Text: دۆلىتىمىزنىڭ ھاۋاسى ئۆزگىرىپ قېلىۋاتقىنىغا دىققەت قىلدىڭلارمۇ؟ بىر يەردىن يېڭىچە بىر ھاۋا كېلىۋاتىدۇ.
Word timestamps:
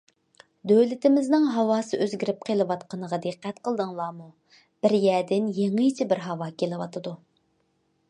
دۆلىتىمىزنىڭ 0.69 1.45
ھاۋاسى 1.55 1.99
ئۆزگىرىپ 2.05 2.41
قېلىۋاتقىنىغا 2.49 3.21
دىققەت 3.27 3.61
قىلدىڭلارمۇ؟ 3.69 4.29
بىر 4.87 4.99
يەردىن 5.07 5.55
يېڭىچە 5.63 6.13
بىر 6.15 6.29
ھاۋا 6.29 6.53
كېلىۋاتىدۇ. 6.63 7.19